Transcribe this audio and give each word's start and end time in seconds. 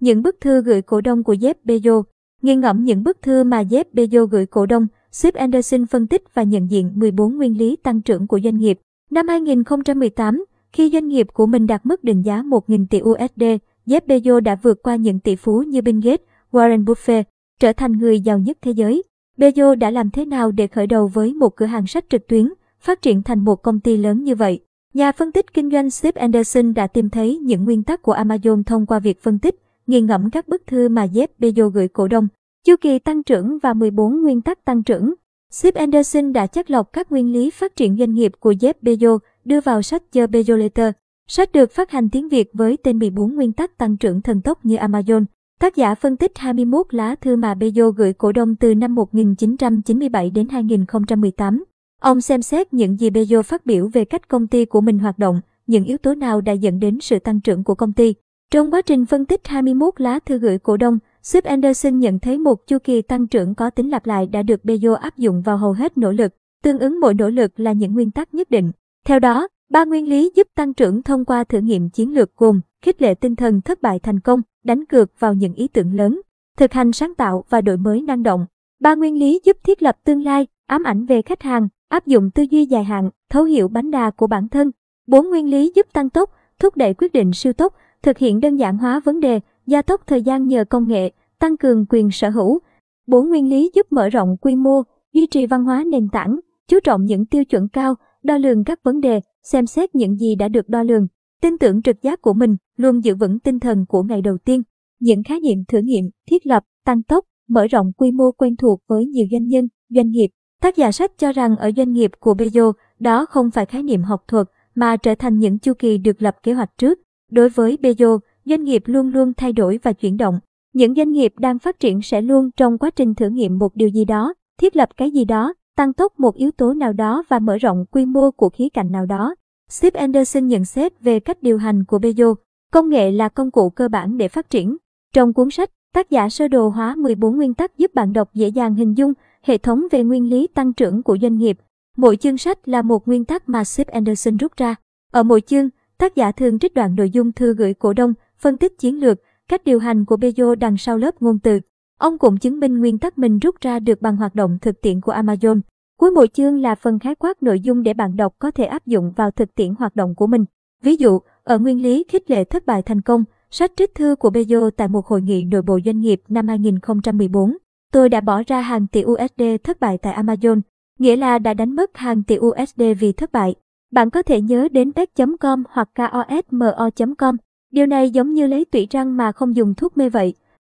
Những 0.00 0.22
bức 0.22 0.40
thư 0.40 0.62
gửi 0.62 0.82
cổ 0.82 1.00
đông 1.00 1.24
của 1.24 1.34
Jeff 1.34 1.54
Bezos 1.64 2.02
Nghiên 2.42 2.60
ngẫm 2.60 2.84
những 2.84 3.02
bức 3.02 3.22
thư 3.22 3.44
mà 3.44 3.62
Jeff 3.62 3.84
Bezos 3.92 4.26
gửi 4.26 4.46
cổ 4.46 4.66
đông, 4.66 4.86
Sip 5.10 5.34
Anderson 5.34 5.86
phân 5.86 6.06
tích 6.06 6.22
và 6.34 6.42
nhận 6.42 6.70
diện 6.70 6.92
14 6.94 7.36
nguyên 7.36 7.58
lý 7.58 7.76
tăng 7.76 8.00
trưởng 8.00 8.26
của 8.26 8.40
doanh 8.44 8.56
nghiệp. 8.56 8.78
Năm 9.10 9.28
2018, 9.28 10.44
khi 10.72 10.90
doanh 10.92 11.08
nghiệp 11.08 11.26
của 11.32 11.46
mình 11.46 11.66
đạt 11.66 11.86
mức 11.86 12.04
định 12.04 12.22
giá 12.22 12.42
1.000 12.42 12.86
tỷ 12.90 13.00
USD, 13.00 13.42
Jeff 13.86 14.00
Bezos 14.06 14.40
đã 14.40 14.54
vượt 14.62 14.82
qua 14.82 14.96
những 14.96 15.18
tỷ 15.18 15.36
phú 15.36 15.62
như 15.62 15.82
Bill 15.82 16.00
Gates, 16.04 16.26
Warren 16.52 16.84
Buffett, 16.84 17.24
trở 17.60 17.72
thành 17.72 17.92
người 17.92 18.20
giàu 18.20 18.38
nhất 18.38 18.58
thế 18.62 18.70
giới. 18.70 19.02
Bezos 19.38 19.74
đã 19.74 19.90
làm 19.90 20.10
thế 20.10 20.24
nào 20.24 20.50
để 20.50 20.66
khởi 20.66 20.86
đầu 20.86 21.06
với 21.06 21.34
một 21.34 21.56
cửa 21.56 21.66
hàng 21.66 21.86
sách 21.86 22.04
trực 22.08 22.26
tuyến, 22.28 22.52
phát 22.80 23.02
triển 23.02 23.22
thành 23.22 23.44
một 23.44 23.62
công 23.62 23.80
ty 23.80 23.96
lớn 23.96 24.24
như 24.24 24.34
vậy? 24.34 24.60
Nhà 24.94 25.12
phân 25.12 25.32
tích 25.32 25.54
kinh 25.54 25.70
doanh 25.70 25.90
Steve 25.90 26.20
Anderson 26.20 26.74
đã 26.74 26.86
tìm 26.86 27.10
thấy 27.10 27.38
những 27.38 27.64
nguyên 27.64 27.82
tắc 27.82 28.02
của 28.02 28.14
Amazon 28.14 28.62
thông 28.62 28.86
qua 28.86 28.98
việc 28.98 29.22
phân 29.22 29.38
tích, 29.38 29.54
nghiền 29.90 30.06
ngẫm 30.06 30.30
các 30.30 30.48
bức 30.48 30.66
thư 30.66 30.88
mà 30.88 31.06
Jeff 31.06 31.26
Bezos 31.38 31.68
gửi 31.68 31.88
cổ 31.88 32.08
đông, 32.08 32.28
chu 32.66 32.74
kỳ 32.80 32.98
tăng 32.98 33.22
trưởng 33.22 33.58
và 33.58 33.74
14 33.74 34.22
nguyên 34.22 34.40
tắc 34.40 34.64
tăng 34.64 34.82
trưởng. 34.82 35.14
Sip 35.50 35.74
Anderson 35.74 36.32
đã 36.32 36.46
chất 36.46 36.70
lọc 36.70 36.92
các 36.92 37.12
nguyên 37.12 37.32
lý 37.32 37.50
phát 37.50 37.76
triển 37.76 37.96
doanh 37.98 38.14
nghiệp 38.14 38.32
của 38.40 38.52
Jeff 38.52 38.74
Bezos 38.82 39.18
đưa 39.44 39.60
vào 39.60 39.82
sách 39.82 40.02
The 40.12 40.26
Bezos 40.26 40.56
Letter. 40.56 40.92
Sách 41.28 41.52
được 41.52 41.72
phát 41.72 41.90
hành 41.90 42.08
tiếng 42.08 42.28
Việt 42.28 42.50
với 42.52 42.76
tên 42.76 42.98
14 42.98 43.34
nguyên 43.34 43.52
tắc 43.52 43.78
tăng 43.78 43.96
trưởng 43.96 44.22
thần 44.22 44.40
tốc 44.40 44.64
như 44.64 44.76
Amazon. 44.76 45.24
Tác 45.60 45.76
giả 45.76 45.94
phân 45.94 46.16
tích 46.16 46.38
21 46.38 46.94
lá 46.94 47.14
thư 47.14 47.36
mà 47.36 47.54
Bezos 47.54 47.90
gửi 47.90 48.12
cổ 48.12 48.32
đông 48.32 48.56
từ 48.56 48.74
năm 48.74 48.94
1997 48.94 50.30
đến 50.30 50.48
2018. 50.48 51.64
Ông 52.00 52.20
xem 52.20 52.42
xét 52.42 52.74
những 52.74 53.00
gì 53.00 53.10
Bezos 53.10 53.42
phát 53.42 53.66
biểu 53.66 53.88
về 53.88 54.04
cách 54.04 54.28
công 54.28 54.46
ty 54.46 54.64
của 54.64 54.80
mình 54.80 54.98
hoạt 54.98 55.18
động, 55.18 55.40
những 55.66 55.84
yếu 55.84 55.98
tố 55.98 56.14
nào 56.14 56.40
đã 56.40 56.52
dẫn 56.52 56.80
đến 56.80 56.98
sự 57.00 57.18
tăng 57.18 57.40
trưởng 57.40 57.64
của 57.64 57.74
công 57.74 57.92
ty. 57.92 58.14
Trong 58.50 58.70
quá 58.70 58.82
trình 58.82 59.06
phân 59.06 59.24
tích 59.24 59.46
21 59.46 60.00
lá 60.00 60.18
thư 60.18 60.38
gửi 60.38 60.58
cổ 60.58 60.76
đông, 60.76 60.98
Sip 61.22 61.44
Anderson 61.44 61.98
nhận 61.98 62.18
thấy 62.18 62.38
một 62.38 62.66
chu 62.66 62.78
kỳ 62.78 63.02
tăng 63.02 63.26
trưởng 63.26 63.54
có 63.54 63.70
tính 63.70 63.90
lặp 63.90 64.06
lại 64.06 64.26
đã 64.26 64.42
được 64.42 64.60
Bezos 64.64 64.94
áp 64.94 65.16
dụng 65.16 65.42
vào 65.42 65.56
hầu 65.56 65.72
hết 65.72 65.98
nỗ 65.98 66.12
lực, 66.12 66.34
tương 66.62 66.78
ứng 66.78 67.00
mỗi 67.00 67.14
nỗ 67.14 67.28
lực 67.28 67.60
là 67.60 67.72
những 67.72 67.94
nguyên 67.94 68.10
tắc 68.10 68.34
nhất 68.34 68.50
định. 68.50 68.72
Theo 69.06 69.18
đó, 69.18 69.48
ba 69.70 69.84
nguyên 69.84 70.08
lý 70.08 70.32
giúp 70.34 70.46
tăng 70.54 70.74
trưởng 70.74 71.02
thông 71.02 71.24
qua 71.24 71.44
thử 71.44 71.58
nghiệm 71.58 71.90
chiến 71.90 72.14
lược 72.14 72.36
gồm 72.36 72.60
khích 72.82 73.02
lệ 73.02 73.14
tinh 73.14 73.36
thần 73.36 73.60
thất 73.60 73.82
bại 73.82 73.98
thành 73.98 74.20
công, 74.20 74.42
đánh 74.64 74.84
cược 74.84 75.20
vào 75.20 75.34
những 75.34 75.54
ý 75.54 75.68
tưởng 75.68 75.94
lớn, 75.94 76.20
thực 76.58 76.72
hành 76.72 76.92
sáng 76.92 77.14
tạo 77.14 77.44
và 77.48 77.60
đổi 77.60 77.76
mới 77.76 78.02
năng 78.02 78.22
động. 78.22 78.46
Ba 78.80 78.94
nguyên 78.94 79.18
lý 79.18 79.40
giúp 79.44 79.56
thiết 79.64 79.82
lập 79.82 79.96
tương 80.04 80.22
lai, 80.22 80.46
ám 80.66 80.84
ảnh 80.84 81.06
về 81.06 81.22
khách 81.22 81.42
hàng, 81.42 81.68
áp 81.88 82.06
dụng 82.06 82.30
tư 82.30 82.42
duy 82.50 82.66
dài 82.66 82.84
hạn, 82.84 83.10
thấu 83.30 83.44
hiểu 83.44 83.68
bánh 83.68 83.90
đà 83.90 84.10
của 84.10 84.26
bản 84.26 84.48
thân. 84.48 84.70
Bốn 85.06 85.30
nguyên 85.30 85.50
lý 85.50 85.72
giúp 85.74 85.86
tăng 85.92 86.10
tốc, 86.10 86.30
thúc 86.58 86.76
đẩy 86.76 86.94
quyết 86.94 87.12
định 87.12 87.32
siêu 87.32 87.52
tốc, 87.52 87.74
thực 88.02 88.18
hiện 88.18 88.40
đơn 88.40 88.56
giản 88.56 88.78
hóa 88.78 89.00
vấn 89.04 89.20
đề, 89.20 89.40
gia 89.66 89.82
tốc 89.82 90.02
thời 90.06 90.22
gian 90.22 90.46
nhờ 90.46 90.64
công 90.64 90.88
nghệ, 90.88 91.10
tăng 91.38 91.56
cường 91.56 91.86
quyền 91.88 92.10
sở 92.10 92.30
hữu. 92.30 92.58
Bốn 93.06 93.28
nguyên 93.28 93.48
lý 93.48 93.70
giúp 93.74 93.86
mở 93.90 94.08
rộng 94.08 94.36
quy 94.40 94.56
mô, 94.56 94.82
duy 95.12 95.26
trì 95.26 95.46
văn 95.46 95.64
hóa 95.64 95.84
nền 95.86 96.08
tảng, 96.12 96.40
chú 96.68 96.80
trọng 96.84 97.04
những 97.04 97.26
tiêu 97.26 97.44
chuẩn 97.44 97.68
cao, 97.68 97.94
đo 98.22 98.38
lường 98.38 98.64
các 98.64 98.78
vấn 98.82 99.00
đề, 99.00 99.20
xem 99.42 99.66
xét 99.66 99.94
những 99.94 100.16
gì 100.16 100.34
đã 100.34 100.48
được 100.48 100.68
đo 100.68 100.82
lường, 100.82 101.06
tin 101.42 101.58
tưởng 101.58 101.82
trực 101.82 102.02
giác 102.02 102.22
của 102.22 102.32
mình, 102.32 102.56
luôn 102.76 103.04
giữ 103.04 103.14
vững 103.14 103.38
tinh 103.38 103.60
thần 103.60 103.86
của 103.88 104.02
ngày 104.02 104.22
đầu 104.22 104.38
tiên. 104.38 104.62
Những 105.00 105.22
khái 105.22 105.40
niệm 105.40 105.58
thử 105.68 105.78
nghiệm, 105.78 106.04
thiết 106.30 106.46
lập, 106.46 106.62
tăng 106.84 107.02
tốc, 107.02 107.24
mở 107.48 107.66
rộng 107.66 107.92
quy 107.92 108.12
mô 108.12 108.32
quen 108.32 108.56
thuộc 108.56 108.80
với 108.88 109.06
nhiều 109.06 109.26
doanh 109.32 109.46
nhân, 109.46 109.68
doanh 109.88 110.10
nghiệp. 110.10 110.28
Tác 110.62 110.76
giả 110.76 110.92
sách 110.92 111.12
cho 111.18 111.32
rằng 111.32 111.56
ở 111.56 111.70
doanh 111.76 111.92
nghiệp 111.92 112.10
của 112.20 112.34
Bezos, 112.34 112.72
đó 112.98 113.26
không 113.26 113.50
phải 113.50 113.66
khái 113.66 113.82
niệm 113.82 114.02
học 114.02 114.24
thuật, 114.28 114.46
mà 114.74 114.96
trở 114.96 115.14
thành 115.14 115.38
những 115.38 115.58
chu 115.58 115.72
kỳ 115.74 115.98
được 115.98 116.22
lập 116.22 116.36
kế 116.42 116.52
hoạch 116.52 116.78
trước. 116.78 116.98
Đối 117.30 117.48
với 117.48 117.78
Bezos, 117.82 118.18
doanh 118.44 118.64
nghiệp 118.64 118.82
luôn 118.86 119.12
luôn 119.12 119.32
thay 119.34 119.52
đổi 119.52 119.78
và 119.82 119.92
chuyển 119.92 120.16
động. 120.16 120.40
Những 120.72 120.94
doanh 120.94 121.12
nghiệp 121.12 121.34
đang 121.38 121.58
phát 121.58 121.80
triển 121.80 122.02
sẽ 122.02 122.22
luôn 122.22 122.50
trong 122.56 122.78
quá 122.78 122.90
trình 122.90 123.14
thử 123.14 123.28
nghiệm 123.28 123.58
một 123.58 123.76
điều 123.76 123.88
gì 123.88 124.04
đó, 124.04 124.34
thiết 124.60 124.76
lập 124.76 124.88
cái 124.96 125.10
gì 125.10 125.24
đó, 125.24 125.54
tăng 125.76 125.92
tốc 125.92 126.20
một 126.20 126.34
yếu 126.36 126.50
tố 126.50 126.74
nào 126.74 126.92
đó 126.92 127.22
và 127.28 127.38
mở 127.38 127.56
rộng 127.56 127.84
quy 127.90 128.06
mô 128.06 128.30
của 128.30 128.48
khía 128.48 128.68
cạnh 128.68 128.92
nào 128.92 129.06
đó. 129.06 129.34
Steve 129.70 130.00
Anderson 130.00 130.46
nhận 130.46 130.64
xét 130.64 131.00
về 131.00 131.20
cách 131.20 131.42
điều 131.42 131.58
hành 131.58 131.84
của 131.84 131.98
Bezos. 131.98 132.34
Công 132.72 132.88
nghệ 132.88 133.10
là 133.10 133.28
công 133.28 133.50
cụ 133.50 133.70
cơ 133.70 133.88
bản 133.88 134.18
để 134.18 134.28
phát 134.28 134.50
triển. 134.50 134.76
Trong 135.14 135.32
cuốn 135.32 135.50
sách, 135.50 135.70
tác 135.94 136.10
giả 136.10 136.28
sơ 136.28 136.48
đồ 136.48 136.68
hóa 136.68 136.94
14 136.94 137.36
nguyên 137.36 137.54
tắc 137.54 137.78
giúp 137.78 137.94
bạn 137.94 138.12
đọc 138.12 138.34
dễ 138.34 138.48
dàng 138.48 138.74
hình 138.74 138.94
dung 138.94 139.12
hệ 139.42 139.58
thống 139.58 139.86
về 139.90 140.04
nguyên 140.04 140.30
lý 140.30 140.46
tăng 140.46 140.72
trưởng 140.72 141.02
của 141.02 141.18
doanh 141.22 141.38
nghiệp. 141.38 141.58
Mỗi 141.96 142.16
chương 142.16 142.38
sách 142.38 142.68
là 142.68 142.82
một 142.82 143.08
nguyên 143.08 143.24
tắc 143.24 143.48
mà 143.48 143.64
Steve 143.64 143.92
Anderson 143.92 144.36
rút 144.36 144.56
ra. 144.56 144.74
Ở 145.12 145.22
mỗi 145.22 145.40
chương, 145.40 145.68
tác 146.00 146.14
giả 146.14 146.32
thường 146.32 146.58
trích 146.58 146.74
đoạn 146.74 146.94
nội 146.94 147.10
dung 147.10 147.32
thư 147.32 147.54
gửi 147.54 147.74
cổ 147.74 147.92
đông, 147.92 148.14
phân 148.38 148.56
tích 148.56 148.78
chiến 148.78 149.00
lược, 149.00 149.18
cách 149.48 149.64
điều 149.64 149.78
hành 149.78 150.04
của 150.04 150.16
Bezos 150.16 150.54
đằng 150.54 150.76
sau 150.76 150.98
lớp 150.98 151.22
ngôn 151.22 151.38
từ. 151.38 151.60
Ông 151.98 152.18
cũng 152.18 152.36
chứng 152.36 152.60
minh 152.60 152.78
nguyên 152.78 152.98
tắc 152.98 153.18
mình 153.18 153.38
rút 153.38 153.60
ra 153.60 153.78
được 153.78 154.02
bằng 154.02 154.16
hoạt 154.16 154.34
động 154.34 154.58
thực 154.62 154.80
tiễn 154.80 155.00
của 155.00 155.12
Amazon. 155.12 155.60
Cuối 155.98 156.10
mỗi 156.10 156.28
chương 156.28 156.60
là 156.60 156.74
phần 156.74 156.98
khái 156.98 157.14
quát 157.14 157.42
nội 157.42 157.60
dung 157.60 157.82
để 157.82 157.94
bạn 157.94 158.16
đọc 158.16 158.34
có 158.38 158.50
thể 158.50 158.64
áp 158.64 158.86
dụng 158.86 159.12
vào 159.16 159.30
thực 159.30 159.54
tiễn 159.54 159.74
hoạt 159.78 159.96
động 159.96 160.14
của 160.14 160.26
mình. 160.26 160.44
Ví 160.82 160.96
dụ, 160.96 161.18
ở 161.44 161.58
nguyên 161.58 161.82
lý 161.82 162.04
khích 162.08 162.30
lệ 162.30 162.44
thất 162.44 162.66
bại 162.66 162.82
thành 162.82 163.00
công, 163.00 163.24
sách 163.50 163.72
trích 163.76 163.94
thư 163.94 164.16
của 164.18 164.30
Bezos 164.30 164.70
tại 164.70 164.88
một 164.88 165.06
hội 165.06 165.22
nghị 165.22 165.44
nội 165.44 165.62
bộ 165.62 165.78
doanh 165.84 166.00
nghiệp 166.00 166.22
năm 166.28 166.48
2014. 166.48 167.56
Tôi 167.92 168.08
đã 168.08 168.20
bỏ 168.20 168.42
ra 168.46 168.60
hàng 168.60 168.86
tỷ 168.86 169.04
USD 169.04 169.42
thất 169.64 169.80
bại 169.80 169.98
tại 169.98 170.14
Amazon, 170.22 170.60
nghĩa 170.98 171.16
là 171.16 171.38
đã 171.38 171.54
đánh 171.54 171.76
mất 171.76 171.96
hàng 171.96 172.22
tỷ 172.22 172.36
USD 172.38 172.82
vì 173.00 173.12
thất 173.12 173.32
bại. 173.32 173.54
Bạn 173.90 174.10
có 174.10 174.22
thể 174.22 174.40
nhớ 174.40 174.68
đến 174.72 174.92
pet.com 174.92 175.62
hoặc 175.70 175.88
kosmo.com. 175.94 177.36
Điều 177.72 177.86
này 177.86 178.10
giống 178.10 178.34
như 178.34 178.46
lấy 178.46 178.64
tủy 178.64 178.86
răng 178.90 179.16
mà 179.16 179.32
không 179.32 179.56
dùng 179.56 179.74
thuốc 179.74 179.96
mê 179.96 180.08
vậy. 180.08 180.34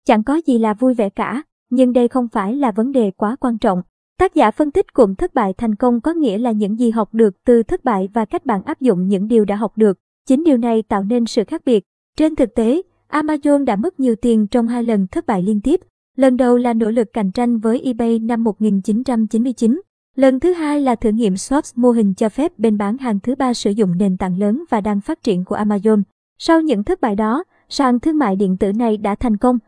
Chẳng 0.06 0.24
có 0.24 0.40
gì 0.46 0.58
là 0.58 0.74
vui 0.74 0.94
vẻ 0.94 1.08
cả, 1.08 1.42
nhưng 1.70 1.92
đây 1.92 2.08
không 2.08 2.28
phải 2.28 2.56
là 2.56 2.70
vấn 2.70 2.92
đề 2.92 3.10
quá 3.10 3.36
quan 3.40 3.58
trọng. 3.58 3.82
Tác 4.18 4.34
giả 4.34 4.50
phân 4.50 4.70
tích 4.70 4.92
cụm 4.92 5.14
thất 5.14 5.34
bại 5.34 5.52
thành 5.58 5.74
công 5.74 6.00
có 6.00 6.12
nghĩa 6.12 6.38
là 6.38 6.52
những 6.52 6.78
gì 6.78 6.90
học 6.90 7.14
được 7.14 7.44
từ 7.44 7.62
thất 7.62 7.84
bại 7.84 8.08
và 8.14 8.24
cách 8.24 8.46
bạn 8.46 8.62
áp 8.62 8.80
dụng 8.80 9.08
những 9.08 9.28
điều 9.28 9.44
đã 9.44 9.56
học 9.56 9.72
được. 9.76 9.98
Chính 10.26 10.44
điều 10.44 10.56
này 10.56 10.82
tạo 10.82 11.04
nên 11.04 11.26
sự 11.26 11.44
khác 11.44 11.62
biệt. 11.64 11.84
Trên 12.16 12.36
thực 12.36 12.54
tế, 12.54 12.82
Amazon 13.10 13.64
đã 13.64 13.76
mất 13.76 14.00
nhiều 14.00 14.16
tiền 14.16 14.46
trong 14.46 14.68
hai 14.68 14.84
lần 14.84 15.06
thất 15.06 15.26
bại 15.26 15.42
liên 15.42 15.60
tiếp. 15.60 15.80
Lần 16.16 16.36
đầu 16.36 16.56
là 16.56 16.74
nỗ 16.74 16.90
lực 16.90 17.12
cạnh 17.12 17.30
tranh 17.32 17.58
với 17.58 17.80
eBay 17.80 18.18
năm 18.18 18.44
1999. 18.44 19.80
Lần 20.16 20.40
thứ 20.40 20.52
hai 20.52 20.80
là 20.80 20.94
thử 20.94 21.10
nghiệm 21.10 21.34
swaps 21.34 21.72
mô 21.76 21.90
hình 21.90 22.14
cho 22.14 22.28
phép 22.28 22.58
bên 22.58 22.78
bán 22.78 22.98
hàng 22.98 23.20
thứ 23.20 23.34
ba 23.34 23.54
sử 23.54 23.70
dụng 23.70 23.98
nền 23.98 24.16
tảng 24.16 24.38
lớn 24.38 24.64
và 24.70 24.80
đang 24.80 25.00
phát 25.00 25.22
triển 25.22 25.44
của 25.44 25.56
Amazon. 25.56 26.02
Sau 26.38 26.60
những 26.60 26.84
thất 26.84 27.00
bại 27.00 27.16
đó, 27.16 27.44
sàn 27.68 28.00
thương 28.00 28.18
mại 28.18 28.36
điện 28.36 28.56
tử 28.56 28.72
này 28.72 28.96
đã 28.96 29.14
thành 29.14 29.36
công. 29.36 29.58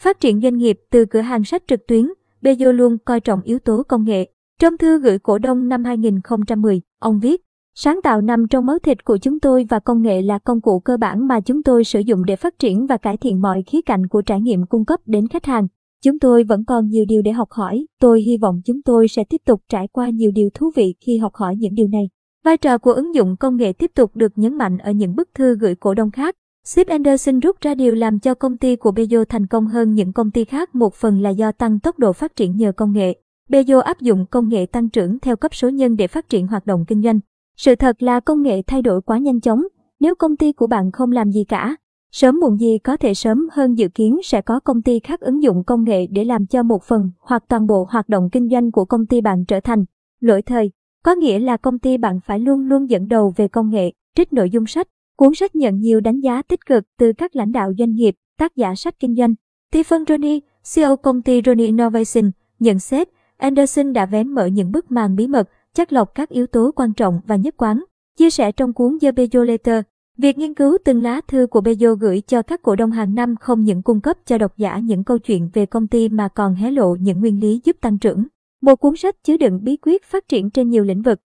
Phát 0.00 0.20
triển 0.20 0.40
doanh 0.40 0.56
nghiệp 0.58 0.80
từ 0.90 1.04
cửa 1.04 1.20
hàng 1.20 1.44
sách 1.44 1.62
trực 1.66 1.86
tuyến, 1.86 2.08
Bezos 2.42 2.72
luôn 2.72 2.98
coi 3.04 3.20
trọng 3.20 3.42
yếu 3.42 3.58
tố 3.58 3.82
công 3.88 4.04
nghệ. 4.04 4.32
Trong 4.60 4.78
thư 4.78 4.98
gửi 4.98 5.18
cổ 5.18 5.38
đông 5.38 5.68
năm 5.68 5.84
2010, 5.84 6.80
ông 6.98 7.20
viết, 7.20 7.42
Sáng 7.74 8.02
tạo 8.02 8.20
nằm 8.20 8.48
trong 8.48 8.66
máu 8.66 8.78
thịt 8.78 9.04
của 9.04 9.16
chúng 9.16 9.40
tôi 9.40 9.66
và 9.68 9.78
công 9.78 10.02
nghệ 10.02 10.22
là 10.22 10.38
công 10.38 10.60
cụ 10.60 10.80
cơ 10.80 10.96
bản 10.96 11.28
mà 11.28 11.40
chúng 11.40 11.62
tôi 11.62 11.84
sử 11.84 12.00
dụng 12.00 12.24
để 12.24 12.36
phát 12.36 12.58
triển 12.58 12.86
và 12.86 12.96
cải 12.96 13.16
thiện 13.16 13.40
mọi 13.40 13.62
khía 13.66 13.82
cạnh 13.82 14.06
của 14.06 14.22
trải 14.22 14.40
nghiệm 14.40 14.66
cung 14.66 14.84
cấp 14.84 15.00
đến 15.06 15.28
khách 15.28 15.44
hàng. 15.44 15.68
Chúng 16.04 16.18
tôi 16.18 16.44
vẫn 16.44 16.64
còn 16.64 16.88
nhiều 16.88 17.04
điều 17.08 17.22
để 17.22 17.32
học 17.32 17.50
hỏi, 17.50 17.86
tôi 18.00 18.22
hy 18.22 18.36
vọng 18.36 18.60
chúng 18.64 18.82
tôi 18.82 19.08
sẽ 19.08 19.24
tiếp 19.24 19.40
tục 19.46 19.62
trải 19.68 19.88
qua 19.88 20.10
nhiều 20.10 20.30
điều 20.34 20.50
thú 20.54 20.70
vị 20.74 20.94
khi 21.00 21.18
học 21.18 21.34
hỏi 21.34 21.56
những 21.56 21.74
điều 21.74 21.88
này. 21.88 22.08
Vai 22.44 22.56
trò 22.56 22.78
của 22.78 22.92
ứng 22.92 23.14
dụng 23.14 23.36
công 23.36 23.56
nghệ 23.56 23.72
tiếp 23.72 23.90
tục 23.94 24.16
được 24.16 24.32
nhấn 24.36 24.54
mạnh 24.58 24.78
ở 24.78 24.90
những 24.90 25.16
bức 25.16 25.28
thư 25.34 25.56
gửi 25.60 25.74
cổ 25.74 25.94
đông 25.94 26.10
khác. 26.10 26.36
Sip 26.64 26.86
Anderson 26.86 27.40
rút 27.40 27.60
ra 27.60 27.74
điều 27.74 27.94
làm 27.94 28.18
cho 28.18 28.34
công 28.34 28.56
ty 28.56 28.76
của 28.76 28.90
Bezo 28.90 29.24
thành 29.24 29.46
công 29.46 29.66
hơn 29.66 29.94
những 29.94 30.12
công 30.12 30.30
ty 30.30 30.44
khác 30.44 30.74
một 30.74 30.94
phần 30.94 31.20
là 31.20 31.30
do 31.30 31.52
tăng 31.52 31.80
tốc 31.80 31.98
độ 31.98 32.12
phát 32.12 32.36
triển 32.36 32.56
nhờ 32.56 32.72
công 32.72 32.92
nghệ. 32.92 33.14
Bezo 33.48 33.80
áp 33.80 34.00
dụng 34.00 34.26
công 34.30 34.48
nghệ 34.48 34.66
tăng 34.66 34.88
trưởng 34.88 35.18
theo 35.18 35.36
cấp 35.36 35.54
số 35.54 35.68
nhân 35.68 35.96
để 35.96 36.06
phát 36.06 36.28
triển 36.28 36.46
hoạt 36.46 36.66
động 36.66 36.84
kinh 36.88 37.02
doanh. 37.02 37.20
Sự 37.56 37.74
thật 37.74 38.02
là 38.02 38.20
công 38.20 38.42
nghệ 38.42 38.62
thay 38.66 38.82
đổi 38.82 39.02
quá 39.02 39.18
nhanh 39.18 39.40
chóng, 39.40 39.62
nếu 40.00 40.14
công 40.14 40.36
ty 40.36 40.52
của 40.52 40.66
bạn 40.66 40.92
không 40.92 41.12
làm 41.12 41.30
gì 41.30 41.44
cả, 41.44 41.76
sớm 42.12 42.40
muộn 42.40 42.60
gì 42.60 42.78
có 42.78 42.96
thể 42.96 43.14
sớm 43.14 43.48
hơn 43.52 43.78
dự 43.78 43.88
kiến 43.88 44.20
sẽ 44.24 44.40
có 44.40 44.60
công 44.60 44.82
ty 44.82 44.98
khác 44.98 45.20
ứng 45.20 45.42
dụng 45.42 45.64
công 45.64 45.84
nghệ 45.84 46.06
để 46.06 46.24
làm 46.24 46.46
cho 46.46 46.62
một 46.62 46.84
phần 46.84 47.10
hoặc 47.18 47.44
toàn 47.48 47.66
bộ 47.66 47.86
hoạt 47.90 48.08
động 48.08 48.28
kinh 48.32 48.48
doanh 48.48 48.72
của 48.72 48.84
công 48.84 49.06
ty 49.06 49.20
bạn 49.20 49.44
trở 49.44 49.60
thành 49.60 49.84
lỗi 50.20 50.42
thời. 50.42 50.70
Có 51.04 51.14
nghĩa 51.14 51.38
là 51.38 51.56
công 51.56 51.78
ty 51.78 51.96
bạn 51.96 52.20
phải 52.20 52.40
luôn 52.40 52.68
luôn 52.68 52.90
dẫn 52.90 53.08
đầu 53.08 53.32
về 53.36 53.48
công 53.48 53.70
nghệ, 53.70 53.92
trích 54.16 54.32
nội 54.32 54.50
dung 54.50 54.66
sách. 54.66 54.88
Cuốn 55.16 55.34
sách 55.34 55.54
nhận 55.54 55.78
nhiều 55.78 56.00
đánh 56.00 56.20
giá 56.20 56.42
tích 56.42 56.66
cực 56.66 56.84
từ 56.98 57.12
các 57.12 57.36
lãnh 57.36 57.52
đạo 57.52 57.72
doanh 57.78 57.92
nghiệp, 57.92 58.14
tác 58.38 58.56
giả 58.56 58.74
sách 58.74 58.94
kinh 59.00 59.14
doanh. 59.16 59.34
Stephen 59.72 60.04
Roney, 60.08 60.40
CEO 60.74 60.96
công 60.96 61.22
ty 61.22 61.40
Roney 61.46 61.66
Innovation, 61.66 62.30
nhận 62.58 62.78
xét 62.78 63.08
Anderson 63.36 63.92
đã 63.92 64.06
vén 64.06 64.28
mở 64.28 64.46
những 64.46 64.72
bức 64.72 64.90
màn 64.90 65.16
bí 65.16 65.26
mật, 65.26 65.48
chắc 65.74 65.92
lọc 65.92 66.14
các 66.14 66.28
yếu 66.28 66.46
tố 66.46 66.70
quan 66.76 66.92
trọng 66.92 67.20
và 67.26 67.36
nhất 67.36 67.54
quán. 67.56 67.84
Chia 68.18 68.30
sẻ 68.30 68.52
trong 68.52 68.72
cuốn 68.72 68.98
The 69.00 69.12
Bezos 69.12 69.44
Letter, 69.44 69.82
việc 70.18 70.38
nghiên 70.38 70.54
cứu 70.54 70.78
từng 70.84 71.02
lá 71.02 71.20
thư 71.28 71.46
của 71.46 71.60
Bezos 71.60 71.94
gửi 71.94 72.22
cho 72.26 72.42
các 72.42 72.62
cổ 72.62 72.76
đông 72.76 72.90
hàng 72.90 73.14
năm 73.14 73.36
không 73.36 73.64
những 73.64 73.82
cung 73.82 74.00
cấp 74.00 74.16
cho 74.26 74.38
độc 74.38 74.56
giả 74.56 74.78
những 74.78 75.04
câu 75.04 75.18
chuyện 75.18 75.50
về 75.52 75.66
công 75.66 75.86
ty 75.86 76.08
mà 76.08 76.28
còn 76.28 76.54
hé 76.54 76.70
lộ 76.70 76.94
những 76.94 77.20
nguyên 77.20 77.40
lý 77.40 77.60
giúp 77.64 77.76
tăng 77.80 77.98
trưởng. 77.98 78.26
Một 78.62 78.76
cuốn 78.76 78.96
sách 78.96 79.16
chứa 79.24 79.36
đựng 79.36 79.64
bí 79.64 79.76
quyết 79.76 80.04
phát 80.04 80.28
triển 80.28 80.50
trên 80.50 80.70
nhiều 80.70 80.84
lĩnh 80.84 81.02
vực. 81.02 81.20